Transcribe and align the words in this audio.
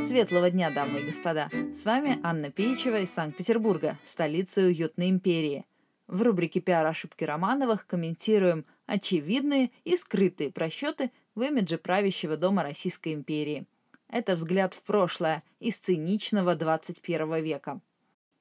Светлого 0.00 0.50
дня, 0.50 0.70
дамы 0.70 1.00
и 1.00 1.04
господа! 1.04 1.50
С 1.74 1.84
вами 1.84 2.20
Анна 2.22 2.50
Пеичева 2.50 3.00
из 3.00 3.10
Санкт-Петербурга, 3.10 3.98
столицы 4.04 4.66
уютной 4.66 5.10
империи. 5.10 5.64
В 6.06 6.22
рубрике 6.22 6.60
«Пиар-ошибки 6.60 7.24
Романовых» 7.24 7.86
комментируем 7.86 8.64
очевидные 8.86 9.70
и 9.84 9.96
скрытые 9.96 10.50
просчеты 10.50 11.10
в 11.34 11.42
имидже 11.42 11.78
правящего 11.78 12.36
дома 12.36 12.62
Российской 12.62 13.12
империи. 13.12 13.66
Это 14.08 14.34
взгляд 14.34 14.72
в 14.72 14.82
прошлое 14.84 15.42
из 15.58 15.78
циничного 15.78 16.54
21 16.54 17.42
века. 17.42 17.80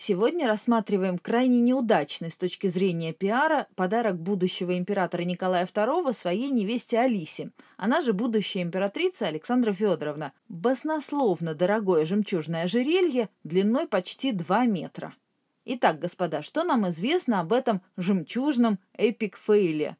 Сегодня 0.00 0.46
рассматриваем 0.46 1.18
крайне 1.18 1.58
неудачный 1.58 2.30
с 2.30 2.36
точки 2.36 2.68
зрения 2.68 3.12
пиара 3.12 3.66
подарок 3.74 4.16
будущего 4.16 4.78
императора 4.78 5.22
Николая 5.22 5.66
II 5.66 6.12
своей 6.12 6.50
невесте 6.50 7.00
Алисе, 7.00 7.50
она 7.76 8.00
же 8.00 8.12
будущая 8.12 8.62
императрица 8.62 9.26
Александра 9.26 9.72
Федоровна, 9.72 10.32
баснословно 10.48 11.52
дорогое 11.52 12.06
жемчужное 12.06 12.62
ожерелье 12.62 13.28
длиной 13.42 13.88
почти 13.88 14.30
2 14.30 14.66
метра. 14.66 15.16
Итак, 15.64 15.98
господа, 15.98 16.42
что 16.42 16.62
нам 16.62 16.88
известно 16.90 17.40
об 17.40 17.52
этом 17.52 17.82
жемчужном 17.96 18.78
epic 18.96 19.36
fail 19.36 19.76
е? 19.76 19.96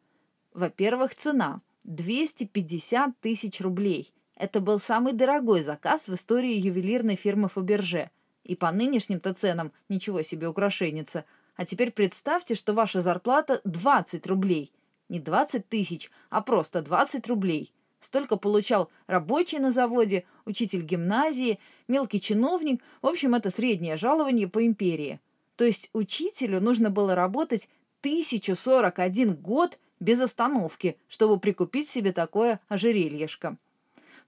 Во-первых, 0.55 1.17
цена– 1.17 1.61
250 1.83 3.19
тысяч 3.19 3.61
рублей. 3.61 4.15
Это 4.37 4.61
был 4.61 4.79
самый 4.79 5.13
дорогой 5.13 5.65
заказ 5.65 6.07
в 6.07 6.15
истории 6.15 6.55
ювелирной 6.55 7.17
фирмы 7.17 7.49
Фаберже– 7.49 8.13
и 8.49 8.57
по 8.57 8.73
нынешним-то 8.73 9.35
ценам 9.35 9.73
ничего 9.89 10.23
себе 10.23 10.49
украшеньице. 10.49 11.25
А 11.55 11.65
теперь 11.65 11.93
представьте, 11.93 12.57
что 12.57 12.73
ваша 12.73 13.01
зарплата 13.01 13.61
20 13.65 14.27
рублей. 14.27 14.73
Не 15.09 15.21
20 15.21 15.69
тысяч, 15.69 16.11
а 16.31 16.41
просто 16.41 16.83
20 16.83 17.29
рублей. 17.29 17.73
Столько 18.01 18.37
получал 18.37 18.91
рабочий 19.07 19.59
на 19.59 19.71
заводе, 19.71 20.25
учитель 20.45 20.83
гимназии, 20.83 21.59
мелкий 21.89 22.21
чиновник. 22.21 22.83
В 23.03 23.07
общем, 23.07 23.35
это 23.35 23.51
среднее 23.51 23.97
жалование 23.97 24.49
по 24.49 24.65
империи. 24.65 25.21
То 25.57 25.65
есть 25.65 25.91
учителю 25.93 26.61
нужно 26.61 26.91
было 26.91 27.15
работать 27.15 27.69
1041 28.01 29.35
год 29.35 29.79
без 30.01 30.21
остановки, 30.21 30.97
чтобы 31.09 31.41
прикупить 31.41 31.89
себе 31.89 32.13
такое 32.13 32.61
ожерельешко. 32.69 33.59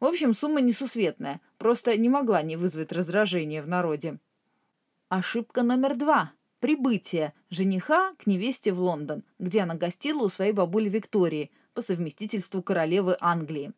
В 0.00 0.06
общем, 0.06 0.32
сумма 0.32 0.62
несусветная, 0.62 1.40
просто 1.58 1.96
не 1.96 2.08
могла 2.08 2.40
не 2.40 2.56
вызвать 2.56 2.90
раздражения 2.90 3.62
в 3.62 3.68
народе. 3.68 4.18
Ошибка 5.10 5.62
номер 5.62 5.94
два. 5.94 6.32
Прибытие 6.60 7.34
жениха 7.50 8.14
к 8.14 8.26
невесте 8.26 8.72
в 8.72 8.80
Лондон, 8.80 9.24
где 9.38 9.60
она 9.60 9.74
гостила 9.74 10.24
у 10.24 10.28
своей 10.28 10.52
бабули 10.52 10.88
Виктории, 10.88 11.50
по 11.74 11.82
совместительству 11.82 12.62
королевы 12.62 13.16
Англии. 13.20 13.72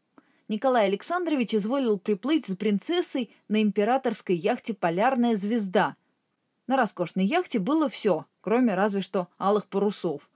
Николай 0.48 0.86
Александрович 0.86 1.54
изволил 1.54 1.98
приплыть 1.98 2.46
с 2.46 2.56
принцессой 2.56 3.34
на 3.48 3.60
императорской 3.60 4.36
яхте 4.36 4.74
«Полярная 4.74 5.36
звезда». 5.36 5.96
На 6.66 6.76
роскошной 6.76 7.24
яхте 7.24 7.58
было 7.58 7.88
все, 7.88 8.26
кроме 8.40 8.74
разве 8.74 9.00
что 9.00 9.28
алых 9.38 9.66
парусов. 9.66 10.30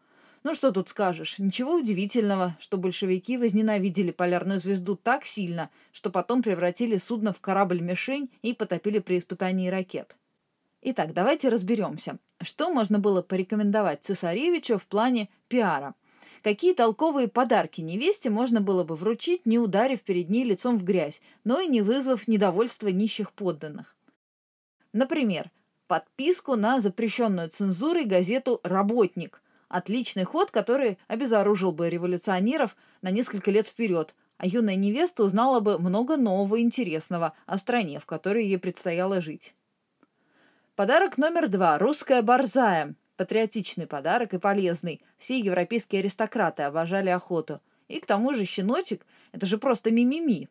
Ну 0.47 0.55
что 0.55 0.71
тут 0.71 0.89
скажешь, 0.89 1.41
ничего 1.41 1.75
удивительного, 1.75 2.57
что 2.61 2.77
большевики 2.77 3.37
возненавидели 3.37 4.13
полярную 4.13 4.61
звезду 4.61 4.95
так 4.95 5.27
сильно, 5.27 5.71
что 5.91 6.09
потом 6.09 6.41
превратили 6.41 6.99
судно 6.99 7.33
в 7.33 7.41
корабль-мишень 7.41 8.31
и 8.43 8.55
потопили 8.55 9.01
при 9.01 9.19
испытании 9.19 9.71
ракет. 9.71 10.17
Итак, 10.83 11.15
давайте 11.15 11.49
разберемся, 11.49 12.21
что 12.41 12.71
можно 12.71 13.01
было 13.01 13.23
порекомендовать 13.23 14.05
цесаревичу 14.05 14.79
в 14.79 14.87
плане 14.87 15.31
пиара. 15.49 15.97
Какие 16.45 16.75
толковые 16.75 17.27
подарки 17.27 17.81
невесте 17.81 18.31
можно 18.31 18.61
было 18.61 18.85
бы 18.85 18.95
вручить, 18.95 19.47
не 19.47 19.59
ударив 19.59 20.03
перед 20.03 20.31
ней 20.31 20.45
лицом 20.45 20.79
в 20.79 20.85
грязь, 20.85 21.21
но 21.43 21.59
и 21.59 21.67
не 21.67 21.83
вызвав 21.83 22.29
недовольства 22.29 22.87
нищих 22.87 23.33
подданных. 23.33 23.97
Например, 24.93 25.51
подписку 25.89 26.55
на 26.55 26.79
запрещенную 26.79 27.51
цензурой 27.51 28.05
газету 28.05 28.61
«Работник», 28.63 29.43
Отличный 29.69 30.25
ход, 30.25 30.51
который 30.51 30.99
обезоружил 31.09 31.73
бы 31.73 31.91
революционеров 31.91 32.77
на 33.03 33.11
несколько 33.11 33.51
лет 33.51 33.67
вперед, 33.67 34.15
а 34.39 34.47
юная 34.47 34.77
невеста 34.77 35.25
узнала 35.25 35.61
бы 35.61 35.79
много 35.79 36.17
нового 36.17 36.61
интересного 36.61 37.33
о 37.47 37.59
стране, 37.59 37.99
в 37.99 38.07
которой 38.07 38.47
ей 38.47 38.59
предстояло 38.59 39.21
жить. 39.21 39.55
Подарок 40.77 41.19
номер 41.19 41.49
два. 41.49 41.79
Русская 41.79 42.23
борзая. 42.23 42.95
Патриотичный 43.17 43.87
подарок 43.87 44.35
и 44.35 44.39
полезный. 44.39 45.01
Все 45.17 45.39
европейские 45.39 46.01
аристократы 46.01 46.65
обожали 46.65 47.09
охоту. 47.09 47.61
И 47.89 47.99
к 47.99 48.07
тому 48.07 48.35
же 48.35 48.45
щеночек– 48.45 49.07
это 49.33 49.47
же 49.47 49.59
просто 49.59 49.91
мимими. 49.91 50.49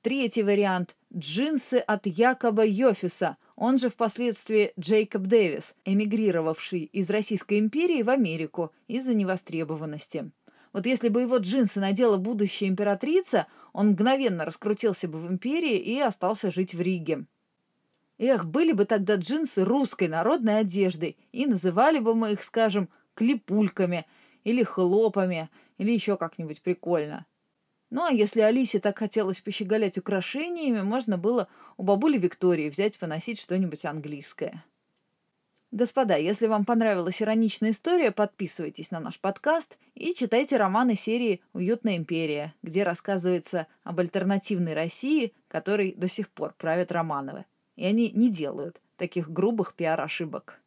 Третий 0.00 0.42
вариант– 0.42 0.96
джинсы 1.14 1.76
от 1.76 2.06
Якоба 2.06 2.64
Йофиса– 2.64 3.36
он 3.62 3.78
же 3.78 3.90
впоследствии 3.90 4.72
Джейкоб 4.76 5.22
Дэвис, 5.22 5.76
эмигрировавший 5.84 6.80
из 6.80 7.08
Российской 7.10 7.60
империи 7.60 8.02
в 8.02 8.10
Америку 8.10 8.72
из-за 8.88 9.14
невостребованности. 9.14 10.32
Вот 10.72 10.84
если 10.84 11.08
бы 11.10 11.20
его 11.20 11.36
джинсы 11.36 11.78
надела 11.78 12.16
будущая 12.16 12.68
императрица, 12.68 13.46
он 13.72 13.90
мгновенно 13.90 14.44
раскрутился 14.44 15.06
бы 15.06 15.18
в 15.18 15.30
империи 15.30 15.76
и 15.76 16.00
остался 16.00 16.50
жить 16.50 16.74
в 16.74 16.80
Риге. 16.80 17.26
Эх, 18.18 18.46
были 18.46 18.72
бы 18.72 18.84
тогда 18.84 19.14
джинсы 19.14 19.64
русской 19.64 20.08
народной 20.08 20.58
одежды, 20.58 21.14
и 21.30 21.46
называли 21.46 22.00
бы 22.00 22.16
мы 22.16 22.32
их, 22.32 22.42
скажем, 22.42 22.88
клипульками 23.14 24.06
или 24.42 24.64
хлопами, 24.64 25.50
или 25.78 25.92
еще 25.92 26.16
как-нибудь 26.16 26.62
прикольно. 26.62 27.26
Ну, 27.92 28.06
а 28.06 28.10
если 28.10 28.40
Алисе 28.40 28.78
так 28.78 28.98
хотелось 28.98 29.42
пощеголять 29.42 29.98
украшениями, 29.98 30.80
можно 30.80 31.18
было 31.18 31.48
у 31.76 31.82
бабули 31.82 32.16
Виктории 32.16 32.70
взять 32.70 32.98
поносить 32.98 33.38
что-нибудь 33.38 33.84
английское. 33.84 34.64
Господа, 35.72 36.16
если 36.16 36.46
вам 36.46 36.64
понравилась 36.64 37.20
ироничная 37.20 37.72
история, 37.72 38.10
подписывайтесь 38.10 38.92
на 38.92 38.98
наш 38.98 39.20
подкаст 39.20 39.76
и 39.94 40.14
читайте 40.14 40.56
романы 40.56 40.94
серии 40.94 41.42
«Уютная 41.52 41.96
империя», 41.96 42.54
где 42.62 42.82
рассказывается 42.82 43.66
об 43.84 44.00
альтернативной 44.00 44.72
России, 44.72 45.34
которой 45.48 45.92
до 45.92 46.08
сих 46.08 46.30
пор 46.30 46.54
правят 46.56 46.92
Романовы. 46.92 47.44
И 47.76 47.84
они 47.84 48.10
не 48.12 48.30
делают 48.30 48.80
таких 48.96 49.28
грубых 49.30 49.74
пиар-ошибок. 49.74 50.61